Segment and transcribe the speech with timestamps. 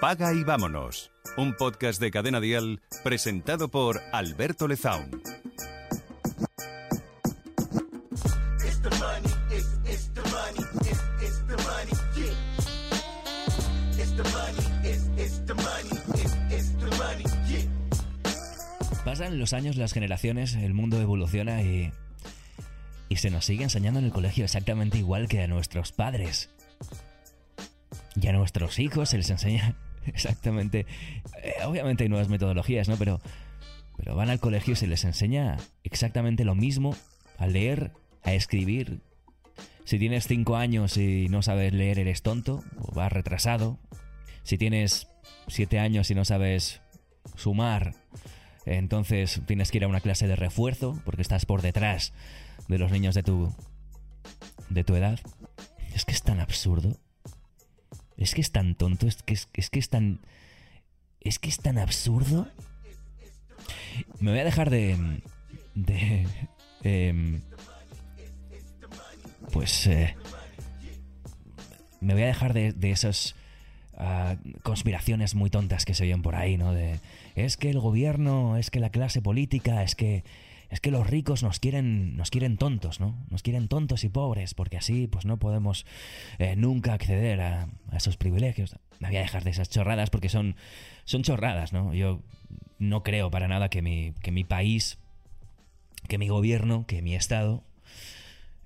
[0.00, 1.10] Apaga y vámonos.
[1.36, 5.20] Un podcast de Cadena Dial presentado por Alberto Lezaun.
[19.04, 21.92] Pasan los años, las generaciones, el mundo evoluciona y.
[23.10, 26.48] y se nos sigue enseñando en el colegio exactamente igual que a nuestros padres.
[28.16, 30.86] Y a nuestros hijos se les enseña exactamente.
[31.42, 32.96] eh, obviamente hay nuevas metodologías, ¿no?
[32.96, 33.20] Pero.
[33.96, 36.96] Pero van al colegio y se les enseña exactamente lo mismo
[37.36, 37.92] a leer,
[38.22, 39.02] a escribir.
[39.84, 43.78] Si tienes 5 años y no sabes leer, eres tonto o vas retrasado.
[44.42, 45.08] Si tienes
[45.48, 46.80] 7 años y no sabes
[47.36, 47.94] sumar,
[48.64, 52.14] entonces tienes que ir a una clase de refuerzo porque estás por detrás
[52.68, 53.54] de los niños de tu
[54.70, 55.18] de tu edad.
[55.94, 56.96] Es que es tan absurdo.
[58.20, 60.20] Es que es tan tonto, es que es, es que es tan
[61.20, 62.46] es que es tan absurdo.
[64.20, 65.22] Me voy a dejar de
[65.74, 66.26] de
[66.84, 67.40] em,
[69.52, 70.14] pues eh,
[72.00, 73.34] me voy a dejar de, de esas
[73.96, 76.72] ah, conspiraciones muy tontas que se oyen por ahí, ¿no?
[76.72, 77.00] De
[77.34, 80.24] es que el gobierno, es que la clase política, es que
[80.70, 83.18] es que los ricos nos quieren nos quieren tontos, ¿no?
[83.28, 85.84] Nos quieren tontos y pobres porque así pues no podemos
[86.38, 88.76] eh, nunca acceder a, esos privilegios.
[89.00, 90.54] Me voy a dejar de esas chorradas porque son
[91.04, 91.92] son chorradas, ¿no?
[91.92, 92.22] Yo
[92.78, 94.98] no creo para nada que mi que mi país,
[96.08, 97.64] que mi gobierno, que mi estado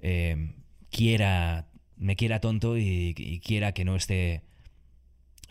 [0.01, 0.53] eh,
[0.91, 1.67] quiera
[1.97, 4.43] me quiera tonto y, quiera que no esté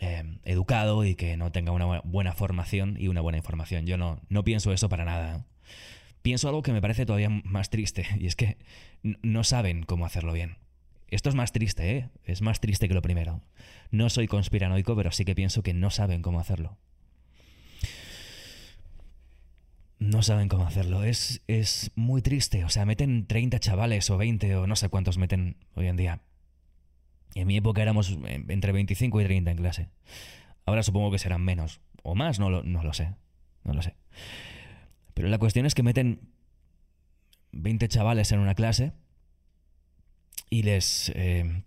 [0.00, 3.86] eh, educado y que no tenga una bu- buena formación y una buena información.
[3.86, 5.46] Yo no, no pienso eso para nada.
[6.24, 8.56] Pienso algo que me parece todavía más triste y es que
[9.02, 10.56] no saben cómo hacerlo bien.
[11.08, 12.08] Esto es más triste, ¿eh?
[12.24, 13.42] Es más triste que lo primero.
[13.90, 16.78] No soy conspiranoico, pero sí que pienso que no saben cómo hacerlo.
[19.98, 21.04] No saben cómo hacerlo.
[21.04, 22.64] Es, es muy triste.
[22.64, 26.22] O sea, meten 30 chavales o 20 o no sé cuántos meten hoy en día.
[27.34, 29.88] En mi época éramos eh, entre 25 y 30 en clase.
[30.64, 31.82] Ahora supongo que serán menos.
[32.02, 33.12] O más, no lo, no lo sé.
[33.62, 33.94] No lo sé.
[35.14, 36.20] Pero la cuestión es que meten
[37.52, 38.92] 20 chavales en una clase
[40.50, 41.10] y les...
[41.14, 41.62] eh,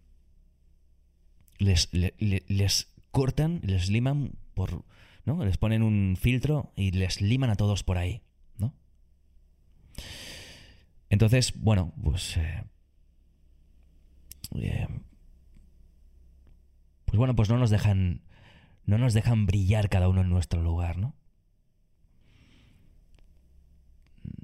[1.59, 4.83] les, le- le- les cortan, les liman por...
[5.25, 5.43] ¿no?
[5.43, 8.21] Les ponen un filtro y les liman a todos por ahí,
[8.57, 8.73] ¿no?
[11.09, 12.37] Entonces, bueno, pues...
[12.37, 12.63] eh,
[14.55, 14.87] eh,
[17.05, 18.21] pues bueno, pues no nos dejan
[18.85, 21.13] no nos dejan brillar cada uno en nuestro lugar, ¿no?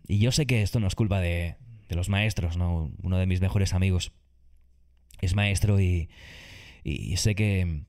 [0.07, 1.57] Y yo sé que esto no es culpa de,
[1.89, 2.91] los maestros, ¿no?
[3.03, 4.13] Uno de mis mejores amigos
[5.21, 6.09] es maestro y,
[6.83, 7.83] y sé que,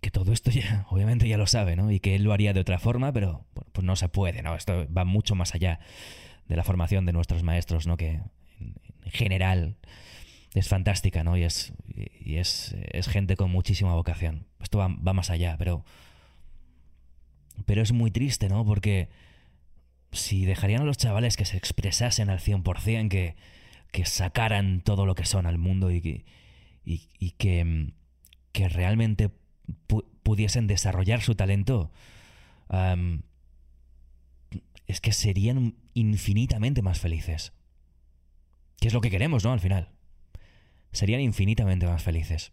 [0.00, 1.90] que todo esto ya, obviamente ya lo sabe, ¿no?
[1.90, 4.54] Y que él lo haría de otra forma, pero pues no se puede, ¿no?
[4.54, 5.80] Esto va mucho más allá
[6.46, 7.96] de la formación de nuestros maestros, ¿no?
[7.96, 8.20] Que
[8.60, 9.76] en, en general
[10.54, 11.36] es fantástica, ¿no?
[11.36, 14.46] Y es, y es, es gente con muchísima vocación.
[14.60, 15.84] Esto va, va más allá, pero.
[17.66, 18.64] Pero es muy triste, ¿no?
[18.64, 19.08] Porque
[20.12, 23.36] si dejarían a los chavales que se expresasen al 100%, que,
[23.92, 26.24] que sacaran todo lo que son al mundo y que,
[26.84, 27.92] y, mm,
[28.52, 29.30] que realmente
[29.88, 31.90] pu- pudiesen desarrollar su talento,
[34.86, 37.52] es que serían infinitamente más felices.
[38.80, 39.52] Que es lo que queremos, ¿no?
[39.52, 39.90] Al final
[40.92, 42.50] serían infinitamente más felices.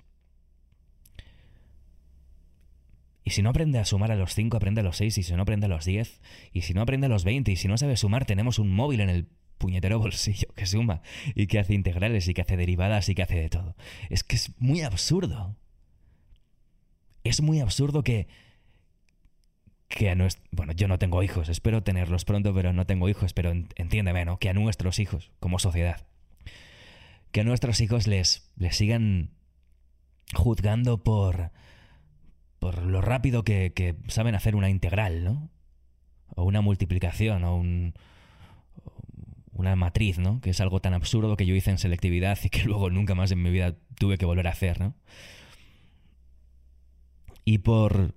[3.26, 5.34] Y si no aprende a sumar a los 5, aprende a los 6, y si
[5.34, 6.22] no aprende a los 10,
[6.54, 9.02] y si no aprende a los 20, y si no sabe sumar, tenemos un móvil
[9.02, 9.28] en el
[9.58, 11.02] puñetero bolsillo que suma,
[11.34, 13.76] y que hace integrales, y que hace derivadas, y que hace de todo.
[14.12, 15.58] Es que es muy absurdo.
[17.24, 18.28] Es muy absurdo que...
[19.88, 20.16] Que a.
[20.52, 24.26] Bueno, yo no tengo hijos, espero tenerlos pronto, pero no tengo hijos, pero en- entiéndeme,
[24.26, 24.38] ¿no?
[24.40, 26.06] Que a nuestros hijos, como sociedad,
[27.32, 29.32] que a nuestros hijos les, les sigan
[30.34, 31.52] juzgando por,
[32.60, 35.50] por lo rápido que, saben hacer una integral, ¿no?
[36.36, 37.94] O una multiplicación, o un,
[39.54, 40.42] una matriz, ¿no?
[40.42, 43.32] Que es algo tan absurdo que yo hice en selectividad y que luego nunca más
[43.32, 44.96] en mi vida tuve que volver a hacer, ¿no?
[47.44, 48.16] Y por...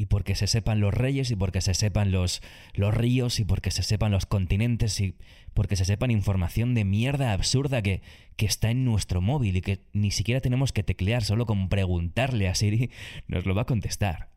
[0.00, 2.40] Y porque se sepan los reyes y porque se sepan los,
[2.72, 5.14] los ríos y porque se sepan los continentes y
[5.52, 8.00] porque se sepan información de mierda absurda que,
[8.36, 12.48] que está en nuestro móvil y que ni siquiera tenemos que teclear, solo con preguntarle
[12.48, 12.90] a Siri
[13.28, 14.30] nos lo va a contestar.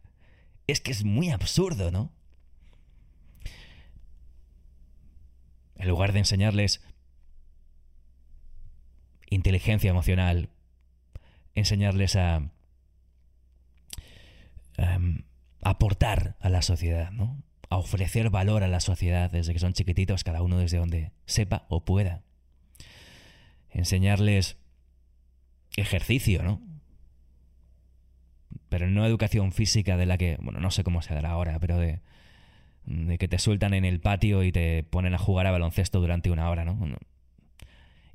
[0.67, 2.11] Es que es muy absurdo, ¿no?
[5.77, 6.81] En lugar de enseñarles
[9.29, 10.49] inteligencia emocional,
[11.55, 12.51] enseñarles a
[14.75, 15.23] em,
[15.63, 17.41] aportar a la sociedad, ¿no?
[17.69, 21.65] A ofrecer valor a la sociedad desde que son chiquititos, cada uno desde donde sepa
[21.69, 22.21] o pueda.
[23.69, 24.57] Enseñarles
[25.75, 26.61] ejercicio, ¿no?
[28.69, 31.77] Pero no educación física de la que, bueno, no sé cómo se dará ahora, pero
[31.77, 32.01] de,
[33.17, 36.49] que te sueltan en el patio y te ponen a jugar a baloncesto durante una
[36.49, 36.77] hora, ¿no?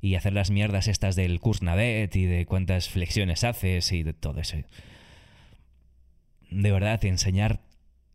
[0.01, 4.39] Y hacer las mierdas estas del Navet y de cuántas flexiones haces y de todo
[4.39, 4.57] eso.
[6.59, 7.61] De verdad, enseñar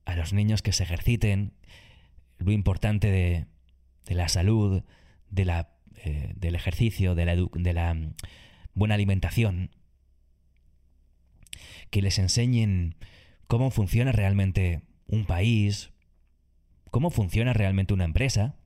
[0.04, 1.54] a los niños que se ejerciten,
[2.36, 3.46] lo importante de,
[4.14, 4.82] la salud,
[5.30, 5.70] de la,
[6.04, 8.14] eh, del ejercicio, de la, mm,
[8.74, 9.70] buena alimentación,
[11.88, 12.96] que les enseñen
[13.46, 15.90] cómo funciona realmente un país,
[16.90, 18.56] cómo funciona realmente una empresa,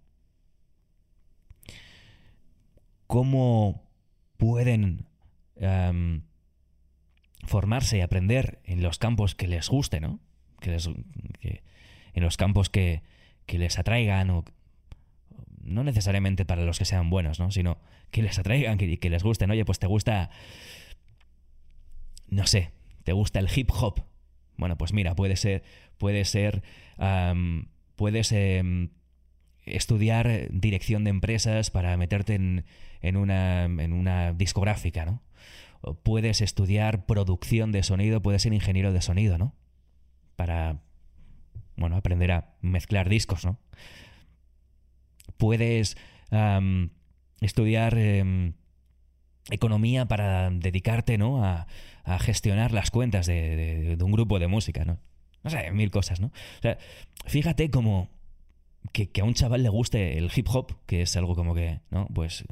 [3.07, 3.89] cómo
[4.39, 5.07] pueden
[7.49, 10.21] formarse y aprender en los campos que les guste, ¿no?
[10.61, 10.77] Que
[12.15, 13.03] en los campos que,
[13.47, 14.45] que les atraigan o
[15.63, 17.51] no necesariamente para los que sean buenos, ¿no?
[17.51, 17.79] Sino
[18.11, 19.51] que les atraigan, que, que les gusten.
[19.51, 20.31] Oye, pues te gusta,
[22.29, 22.73] no sé,
[23.05, 24.03] te gusta el hip hop.
[24.57, 25.63] Bueno, pues mira, puede ser,
[25.99, 26.63] puede ser
[27.97, 28.91] puedes em,
[29.67, 32.65] estudiar dirección de empresas para meterte en,
[33.01, 35.23] en, una, en una discográfica, ¿no?
[36.03, 39.55] Puedes estudiar producción de sonido, puedes ser ingeniero de sonido, ¿no?
[40.37, 40.81] Para,
[41.77, 43.59] bueno, aprender a mezclar discos, ¿no?
[45.37, 45.97] Puedes
[47.41, 48.55] estudiar em,
[49.51, 51.45] economía para dedicarte, ¿no?
[51.45, 51.67] A,
[52.09, 54.99] a gestionar las cuentas de, un grupo de música, ¿no?
[55.45, 56.29] No sé, mil cosas, ¿no?
[56.29, 56.79] O sea,
[57.27, 58.09] fíjate como
[58.93, 62.09] que, a un chaval le guste el hip hop, que es algo como que, ¿no?
[62.13, 62.45] Pues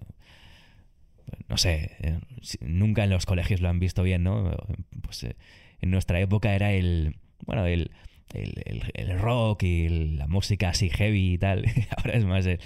[1.49, 2.19] no sé, eh,
[2.61, 4.57] nunca en los colegios lo han visto bien, ¿no?
[5.03, 5.37] Pues eh,
[5.81, 7.91] en nuestra época era el, bueno, el,
[8.33, 11.65] el, rock y la música así heavy y tal.
[11.97, 12.61] Ahora es más el,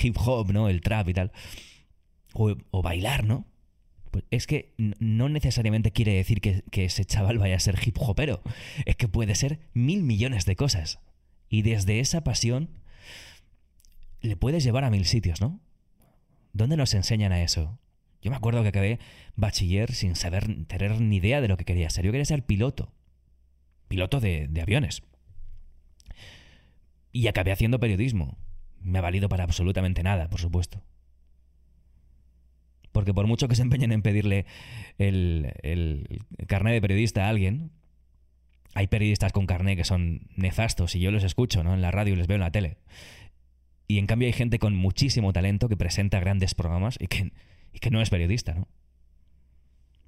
[0.00, 0.68] hip hop, ¿no?
[0.68, 1.32] El trap y tal.
[2.34, 3.46] O, o bailar, ¿no?
[4.10, 8.42] Pues es que no necesariamente quiere decir que, ese chaval vaya a ser hip hopero.
[8.84, 11.00] Es que puede ser mil millones de cosas.
[11.48, 12.68] Y desde esa pasión
[14.20, 15.60] le puedes llevar a mil sitios, ¿no?
[16.52, 17.78] ¿Dónde nos enseñan a eso?
[18.22, 19.00] Yo me acuerdo que acabé
[19.34, 22.04] bachiller sin saber, tener ni idea de lo que quería ser.
[22.04, 22.92] Yo quería ser piloto.
[23.88, 25.02] Piloto de, aviones.
[27.10, 28.38] Y acabé haciendo periodismo.
[28.80, 30.82] Me ha valido para absolutamente nada, por supuesto.
[32.92, 34.46] Porque por mucho que se empeñen en pedirle
[34.98, 36.06] el, el
[36.46, 37.72] carnet de periodista a alguien,
[38.74, 41.74] hay periodistas con carnet que son nefastos y yo los escucho ¿no?
[41.74, 42.76] en la radio y les veo en la tele.
[43.88, 47.32] Y en cambio hay gente con muchísimo talento que presenta grandes programas y que,
[47.72, 48.68] y que no es periodista, ¿no?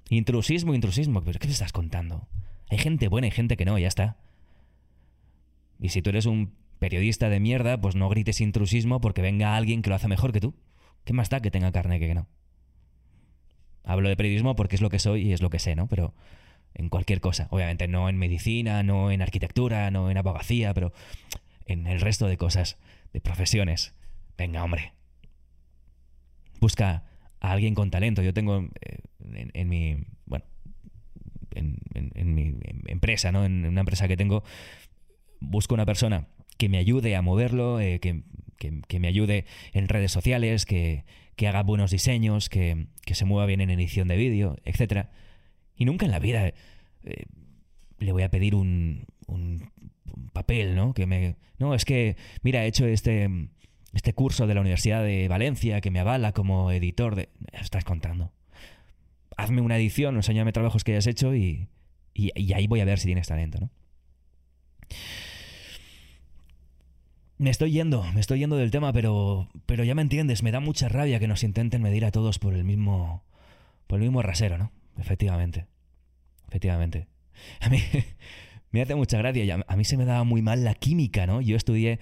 [0.09, 1.21] Intrusismo, intrusismo.
[1.23, 2.27] ¿Pero qué te estás contando?
[2.69, 4.17] Hay gente buena y gente que no, ya está.
[5.79, 9.81] Y si tú eres un periodista de mierda, pues no grites intrusismo porque venga alguien
[9.81, 10.55] que lo hace mejor que tú.
[11.03, 12.27] ¿Qué más da que tenga carne que no?
[13.83, 15.87] Hablo de periodismo porque es lo que soy y es lo que sé, ¿no?
[15.87, 16.13] Pero
[16.73, 17.47] en cualquier cosa.
[17.51, 20.93] Obviamente no en medicina, no en arquitectura, no en abogacía, pero
[21.65, 22.77] en el resto de cosas,
[23.13, 23.93] de profesiones.
[24.37, 24.93] Venga, hombre.
[26.59, 27.03] Busca
[27.45, 28.21] a alguien con talento.
[28.21, 29.97] Yo tengo eh, en, mi.
[30.25, 30.45] Bueno.
[31.53, 32.55] En, mi
[32.87, 33.45] empresa, ¿no?
[33.45, 34.43] En una empresa que tengo.
[35.39, 38.23] Busco una persona que me ayude a moverlo, eh, que,
[38.57, 41.03] que me ayude en redes sociales, que,
[41.35, 45.07] que haga buenos diseños, que, se mueva bien en edición de vídeo, etc.
[45.75, 46.53] Y nunca en la vida eh,
[47.99, 49.71] le voy a pedir un, un,
[50.31, 50.93] papel, ¿no?
[50.93, 53.29] Que me, no, es que, mira, he hecho este,
[53.95, 57.29] este curso de la Universidad de Valencia que me avala como editor de...
[57.53, 58.31] Estás contando.
[59.37, 61.69] Hazme una edición, enséñame trabajos que hayas hecho y,
[62.13, 63.69] y, y ahí voy a ver si tienes talento, ¿no?
[67.37, 70.59] Me estoy yendo, me estoy yendo del tema, pero, pero ya me entiendes, me da
[70.59, 73.23] mucha rabia que nos intenten medir a todos por el mismo,
[73.87, 74.71] por el mismo rasero, ¿no?
[74.97, 75.67] Efectivamente,
[76.47, 77.07] efectivamente.
[77.59, 77.79] A mí
[78.75, 81.39] me hace mucha gracia, a mí se me daba muy mal la química, ¿no?
[81.39, 81.99] Yo estudié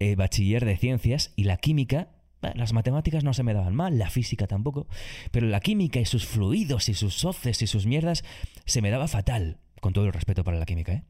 [0.00, 2.08] eh, bachiller de ciencias y la química,
[2.40, 4.88] las matemáticas no se me daban mal, la física tampoco,
[5.30, 8.24] pero la química y sus fluidos y sus soces y sus mierdas
[8.64, 11.04] se me daba fatal, con todo el respeto para la química, ¿eh?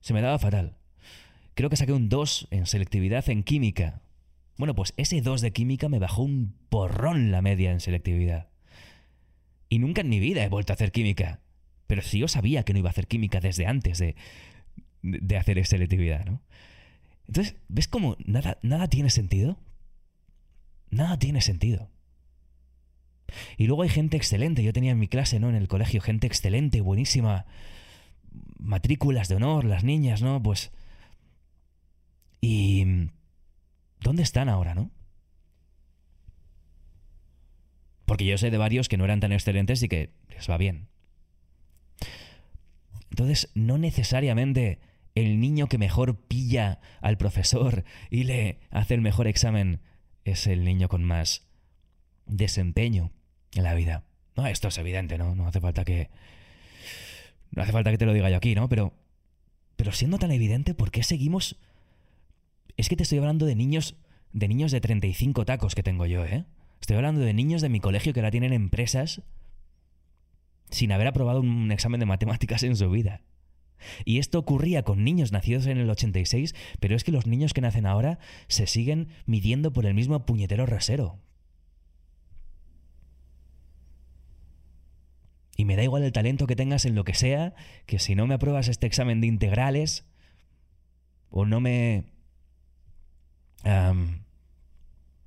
[0.00, 0.78] Se me daba fatal.
[1.52, 4.00] Creo que saqué un 2 en selectividad en química.
[4.56, 8.48] Bueno, pues ese 2 de química me bajó un porrón la media en selectividad.
[9.68, 11.40] Y nunca en mi vida he vuelto a hacer química.
[11.86, 14.16] Pero si yo sabía que no iba a hacer química desde antes de,
[15.02, 16.42] de hacer selectividad, ¿no?
[17.28, 19.58] Entonces, ¿ves cómo nada, nada tiene sentido?
[20.90, 21.90] Nada tiene sentido.
[23.56, 24.62] Y luego hay gente excelente.
[24.62, 25.48] Yo tenía en mi clase, ¿no?
[25.48, 27.46] En el colegio, gente excelente, buenísima,
[28.58, 30.42] matrículas de honor, las niñas, ¿no?
[30.42, 30.72] Pues...
[32.40, 33.08] ¿Y
[34.00, 34.90] dónde están ahora, no?
[38.04, 40.88] Porque yo sé de varios que no eran tan excelentes y que les va bien.
[43.16, 44.78] Entonces, no necesariamente
[45.14, 49.80] el niño que mejor pilla al profesor y le hace el mejor examen
[50.26, 51.48] es el niño con más
[52.26, 53.12] desempeño
[53.54, 54.04] en la vida.
[54.36, 55.34] No, esto es evidente, ¿no?
[55.34, 56.10] No hace falta que.
[57.52, 58.68] No hace falta que te lo diga yo aquí, ¿no?
[58.68, 58.92] Pero.
[59.76, 61.56] Pero siendo tan evidente, ¿por qué seguimos?
[62.76, 63.96] Es que te estoy hablando de niños.
[64.34, 66.44] De niños de 35 tacos que tengo yo, ¿eh?
[66.82, 69.22] Estoy hablando de niños de mi colegio que ahora tienen empresas
[70.70, 73.22] sin haber aprobado un examen de matemáticas en su vida.
[74.04, 77.60] Y esto ocurría con niños nacidos en el 86, pero es que los niños que
[77.60, 78.18] nacen ahora
[78.48, 81.18] se siguen midiendo por el mismo puñetero rasero.
[85.56, 87.54] Y me da igual el talento que tengas en lo que sea,
[87.86, 90.04] que si no me apruebas este examen de integrales,
[91.30, 92.04] o no me...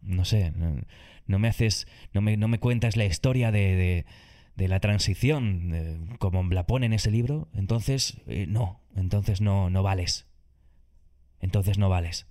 [0.02, 0.54] no sé,
[1.26, 4.06] no, me haces, no me, no me cuentas la historia de de
[4.68, 10.28] la transición, como la pone en ese libro, entonces eh, no, entonces no, no vales.
[11.40, 12.28] Entonces no vales.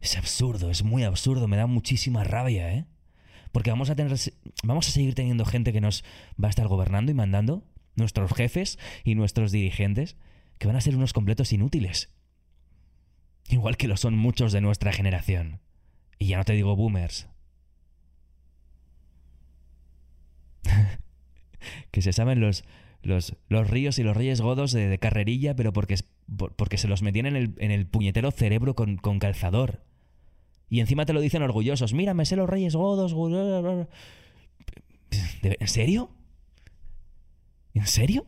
[0.00, 2.86] Es absurdo, es muy absurdo, me da muchísima rabia, ¿eh?
[3.52, 4.16] Porque vamos a tener
[4.62, 6.04] vamos a seguir teniendo gente que nos
[6.42, 7.64] va a estar gobernando y mandando,
[7.96, 10.16] nuestros jefes y nuestros dirigentes,
[10.58, 12.10] que van a ser unos completos inútiles.
[13.48, 15.60] Igual que lo son muchos de nuestra generación.
[16.18, 17.28] Y ya no te digo boomers,
[21.90, 22.64] que se saben los,
[23.02, 23.34] los,
[23.68, 25.96] ríos y los reyes godos de, carrerilla, pero porque,
[26.56, 29.82] porque se los metían en el, en el puñetero cerebro con, con, calzador.
[30.68, 31.94] Y encima te lo dicen orgullosos.
[31.94, 33.12] Mira, me sé los reyes godos.
[35.42, 36.10] ¿En serio?
[37.74, 38.26] ¿En serio?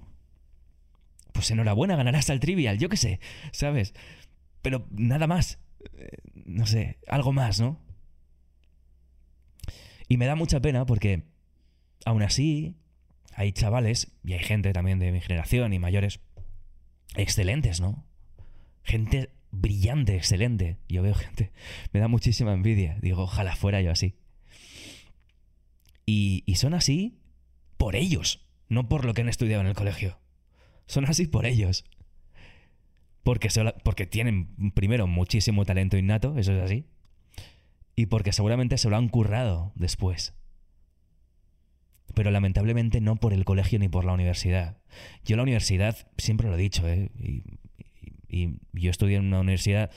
[1.33, 3.21] Pues enhorabuena, ganarás al trivial, yo qué sé,
[3.53, 3.95] ¿sabes?
[4.61, 5.59] Pero nada más.
[5.97, 7.81] Eh, no sé, algo más, ¿no?
[10.09, 11.25] Y me da mucha pena porque
[12.05, 12.77] Aún así,
[13.35, 16.21] hay chavales, y hay gente también de mi generación y mayores,
[17.17, 18.05] excelentes, ¿no?
[18.83, 20.79] Gente brillante, excelente.
[20.89, 21.53] Yo veo gente,
[21.93, 22.99] me da muchísima envidia.
[23.01, 24.17] Digo, ojalá fuera yo así.
[26.05, 27.19] Y, son así
[27.77, 30.19] por ellos, no por lo que han estudiado en el colegio.
[30.87, 31.85] Son así por ellos.
[33.23, 36.87] Porque, tienen, primero, muchísimo talento innato, eso es así.
[37.95, 40.35] Y porque seguramente se lo han currado después
[42.15, 44.79] pero lamentablemente no por el colegio ni por la universidad.
[45.25, 47.11] Yo la universidad, siempre lo he dicho, ¿eh?
[47.17, 47.45] y,
[48.73, 49.91] yo estudié en una universidad,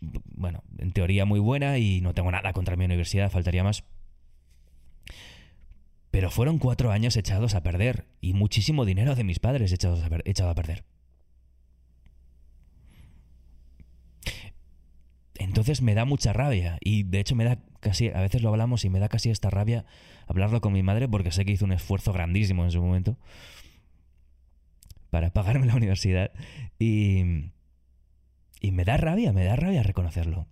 [0.00, 3.82] bueno, en teoría muy buena y no tengo nada contra mi universidad, faltaría más.
[6.12, 10.50] Pero fueron cuatro años echados a perder y muchísimo dinero de mis padres echados echado
[10.50, 10.84] a perder.
[15.38, 18.84] Entonces me da mucha rabia y de hecho me da casi, a veces lo hablamos
[18.84, 19.84] y me da casi esta rabia
[20.26, 23.16] hablarlo con mi madre porque sé que hizo un esfuerzo grandísimo en su momento
[25.10, 26.32] para pagarme la universidad
[26.78, 27.50] y,
[28.60, 30.46] y me da rabia, me da rabia reconocerlo.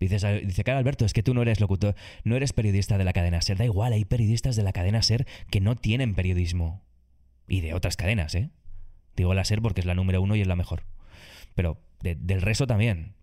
[0.00, 3.12] Dice, dice, claro, Alberto, es que tú no eres locutor, no eres periodista de la
[3.12, 3.56] cadena SER.
[3.56, 6.82] Da igual, hay periodistas de la cadena SER que no tienen periodismo.
[7.46, 8.50] Y de otras cadenas, ¿eh?
[9.16, 10.84] Digo la SER porque es la número uno y es la mejor.
[11.54, 13.13] Pero del resto también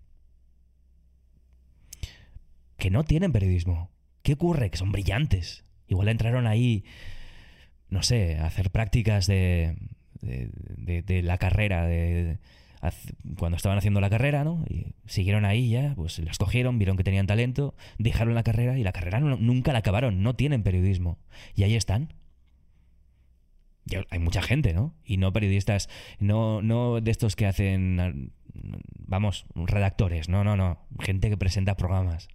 [2.81, 3.91] que no tienen periodismo.
[4.23, 4.71] ¿Qué ocurre?
[4.71, 5.65] Que son brillantes.
[5.87, 6.83] Igual entraron ahí,
[7.89, 9.77] no sé, a hacer prácticas de,
[10.23, 12.39] de, la carrera, de,
[13.37, 14.65] cuando estaban haciendo la carrera, ¿no?
[14.67, 18.83] Y siguieron ahí ya, pues las cogieron, vieron que tenían talento, dejaron la carrera y
[18.83, 21.19] la carrera nunca la acabaron, no tienen periodismo.
[21.53, 22.15] Y ahí están.
[24.09, 24.95] hay mucha gente, ¿no?
[25.05, 28.31] Y no periodistas, no, no de estos que hacen,
[28.97, 32.27] vamos, redactores, no, no, no, gente que presenta programas.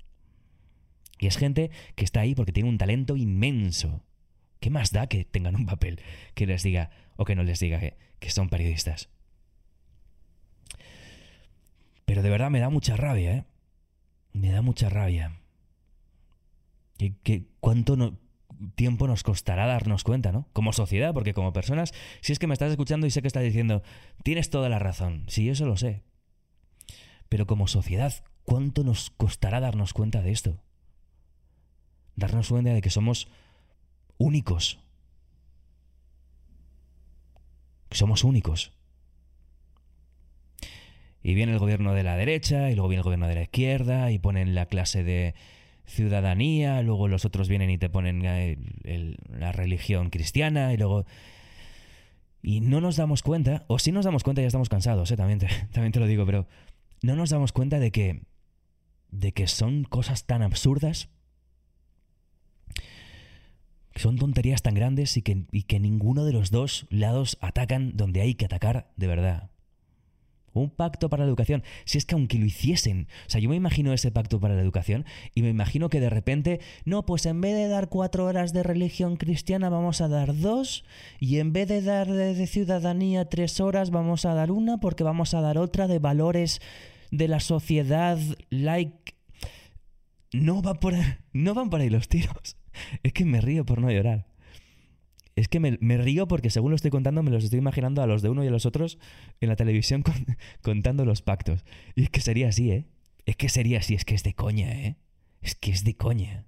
[1.19, 4.03] Y es gente que está ahí porque tiene un talento inmenso.
[4.61, 6.01] ¿Qué más da que tengan un papel
[6.35, 9.09] que les diga o que no les diga que, son periodistas?
[12.05, 13.45] Pero de verdad me da mucha rabia, ¿eh?
[14.33, 15.41] Me da mucha rabia.
[16.99, 18.19] ¿Qué, cuánto
[18.75, 20.49] tiempo nos costará darnos cuenta, ¿no?
[20.53, 23.43] Como sociedad, porque como personas, si es que me estás escuchando y sé que estás
[23.43, 23.83] diciendo,
[24.23, 26.03] tienes toda la razón, sí, eso lo sé.
[27.29, 30.63] Pero como sociedad, ¿cuánto nos costará darnos cuenta de esto?
[32.17, 33.29] Darnos cuenta de que somos
[34.19, 34.81] únicos.
[37.97, 38.73] somos únicos.
[41.23, 44.11] Y viene el gobierno de la derecha, y luego viene el gobierno de la izquierda,
[44.13, 45.35] y ponen la clase de
[45.85, 48.23] ciudadanía, luego los otros vienen y te ponen
[49.29, 51.05] la religión cristiana, y luego...
[52.43, 55.17] Y no nos damos cuenta, o si nos damos cuenta ya estamos cansados, ¿eh?
[55.17, 56.47] también, te, también te lo digo, pero
[57.03, 58.23] no nos damos cuenta de que,
[59.11, 61.09] de que son cosas tan absurdas,
[63.97, 68.21] son tonterías tan grandes y que, y que ninguno de los dos lados atacan donde
[68.21, 69.51] hay que atacar de verdad.
[70.53, 71.63] Un pacto para la educación.
[71.85, 74.63] Si es que aunque lo hiciesen, o sea, yo me imagino ese pacto para la
[74.63, 78.55] educación y me imagino que de repente, no, pues en vez de dar cuatro horas
[78.55, 80.85] de religión cristiana vamos a dar dos
[81.21, 85.35] y en vez de dar de, ciudadanía tres horas vamos a dar una porque vamos
[85.35, 86.61] a dar otra de valores
[87.11, 89.15] de la sociedad like...
[90.33, 90.95] No, va por,
[91.33, 92.57] no van por ahí los tiros.
[93.03, 94.27] Es que me río por no llorar.
[95.37, 98.23] Es que me, río porque según lo estoy contando me los estoy imaginando a los
[98.23, 98.99] de uno y a los otros
[99.41, 100.03] en la televisión
[100.63, 101.65] contando los pactos.
[101.95, 102.87] Y es que sería así, ¿eh?
[103.27, 104.97] Es que sería así, es que es de coña, ¿eh?
[105.43, 106.47] Es que es de coña.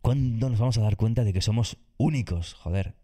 [0.00, 2.54] ¿Cuándo nos vamos a dar cuenta de que somos únicos?
[2.54, 2.94] Joder.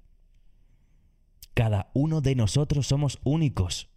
[1.54, 3.90] Cada uno de nosotros somos únicos.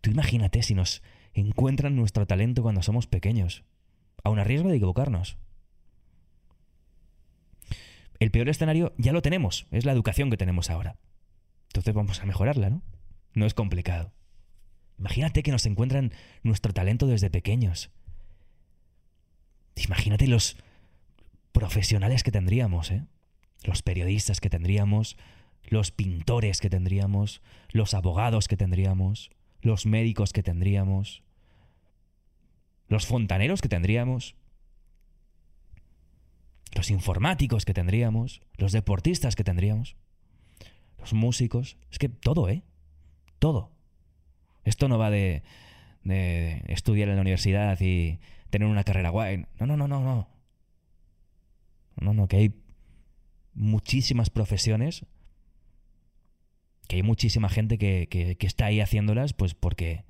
[0.00, 3.64] Tú imagínate si nos encuentran nuestro talento cuando somos pequeños,
[4.22, 5.36] aun a riesgo de equivocarnos.
[8.20, 10.96] El peor escenario ya lo tenemos, es la educación que tenemos ahora.
[11.68, 12.82] Entonces vamos a mejorarla, ¿no?
[13.34, 14.12] No es complicado.
[14.98, 17.90] Imagínate que nos encuentran nuestro talento desde pequeños.
[19.76, 20.56] Imagínate los
[21.52, 23.04] profesionales que tendríamos, ¿eh?
[23.64, 25.16] Los periodistas que tendríamos,
[25.64, 29.30] los pintores que tendríamos, los abogados que tendríamos,
[29.62, 31.22] los médicos que tendríamos,
[32.86, 34.36] los fontaneros que tendríamos
[36.74, 39.96] los informáticos que tendríamos, los deportistas que tendríamos,
[40.98, 42.62] los músicos, es que todo, ¿eh?
[43.38, 43.72] Todo.
[44.64, 45.42] Esto no va de,
[46.02, 48.18] de estudiar en la universidad y
[48.50, 49.46] tener una carrera guay.
[49.58, 50.28] No, no, no, no, no.
[52.00, 52.54] No, no, que hay
[53.54, 55.06] muchísimas profesiones,
[56.88, 60.04] que hay muchísima gente que, que, que está ahí haciéndolas, pues porque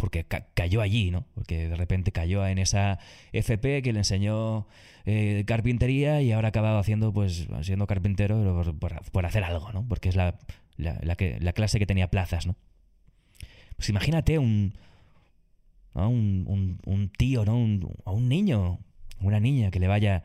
[0.00, 1.26] porque cayó allí, ¿no?
[1.34, 2.98] Porque de repente cayó en esa
[3.32, 4.66] FP que le enseñó
[5.04, 8.64] eh, carpintería y ahora ha acabado haciendo, pues, siendo carpintero
[9.12, 9.86] por, hacer algo, ¿no?
[9.86, 10.38] Porque es la,
[11.54, 12.56] clase que tenía plazas, ¿no?
[13.76, 14.72] Pues imagínate un,
[15.92, 17.58] un, tío, ¿no?
[17.58, 18.78] Un, a un niño,
[19.20, 20.24] una niña que le vaya,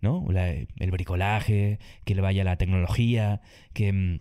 [0.00, 0.24] ¿no?
[0.30, 3.40] el bricolaje, que le vaya la tecnología,
[3.72, 4.20] que mm,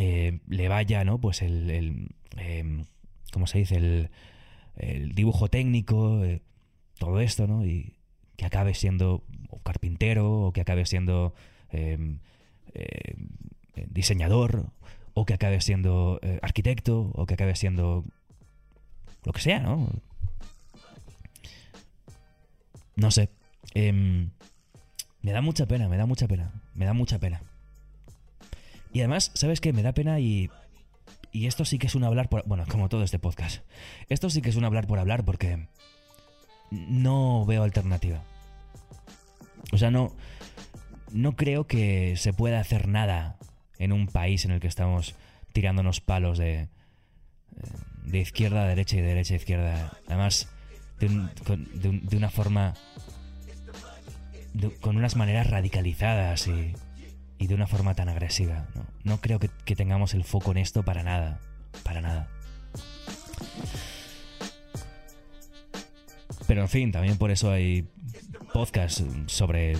[0.00, 1.20] eh, le vaya, ¿no?
[1.20, 2.08] Pues el, el
[2.38, 2.84] em,
[3.30, 3.76] ¿cómo se dice?
[3.76, 4.10] El,
[4.78, 6.42] el dibujo técnico, eh,
[6.98, 7.64] todo esto, ¿no?
[7.64, 7.96] Y
[8.36, 9.24] que acabe siendo
[9.64, 11.34] carpintero o que acabe siendo
[11.70, 12.20] em,
[12.74, 13.14] eh,
[13.90, 14.70] diseñador
[15.14, 18.04] o que acabe siendo eh, arquitecto o que acabe siendo
[19.24, 19.88] lo que sea, ¿no?
[22.96, 23.28] No sé.
[23.74, 24.30] Em,
[25.22, 27.42] me da mucha pena, me da mucha pena, me da mucha pena.
[28.92, 29.72] Y además, ¿sabes qué?
[29.72, 30.50] Me da pena y
[31.38, 32.44] y esto sí que es un hablar por...
[32.48, 33.62] Bueno, como todo este podcast.
[34.08, 35.68] Esto sí que es un hablar por hablar porque
[36.72, 38.24] no veo alternativa.
[39.70, 40.16] O sea, no,
[41.12, 43.36] no creo que se pueda hacer nada
[43.78, 45.14] en un país en el que estamos
[45.52, 46.70] tirándonos palos de,
[48.02, 49.92] de izquierda a derecha y de derecha a izquierda.
[50.08, 50.48] Además,
[50.98, 52.74] de, una forma...
[54.80, 56.74] con unas maneras radicalizadas y
[57.38, 58.66] y de una forma tan agresiva.
[59.04, 61.40] No, creo que, tengamos el foco en esto para nada.
[61.84, 62.28] Para nada.
[66.46, 67.88] Pero en fin, también por eso hay
[68.52, 69.76] podcasts sobre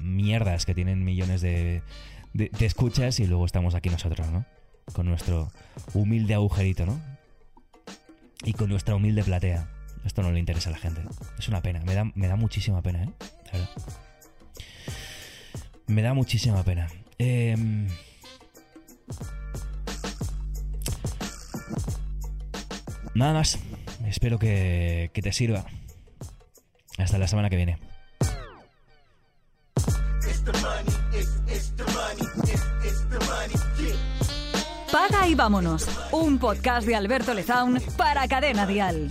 [0.00, 1.82] mierdas que tienen millones de,
[2.32, 4.44] de, escuchas y luego estamos aquí nosotros, ¿no?
[4.92, 5.52] Con nuestro
[5.92, 7.00] humilde agujerito, ¿no?
[8.42, 9.68] Y con nuestra humilde platea.
[10.04, 11.02] Esto no le interesa a la gente.
[11.38, 13.12] Es una pena, me da, me da muchísima pena, ¿eh?
[15.88, 16.86] Me da muchísima pena.
[17.18, 17.88] Em,
[23.14, 23.58] nada más.
[24.06, 25.64] Espero que, que te sirva.
[26.98, 27.78] Hasta la semana que viene.
[34.92, 35.86] Paga y vámonos.
[36.12, 39.10] Un podcast de Alberto Lezaun para Cadena Dial.